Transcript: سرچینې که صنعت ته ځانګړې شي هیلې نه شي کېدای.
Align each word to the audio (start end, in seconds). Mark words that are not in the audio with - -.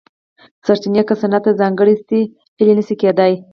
سرچینې 0.65 1.01
که 1.07 1.13
صنعت 1.21 1.43
ته 1.45 1.51
ځانګړې 1.59 1.95
شي 2.07 2.21
هیلې 2.59 2.73
نه 2.77 2.83
شي 2.87 2.95
کېدای. 3.01 3.33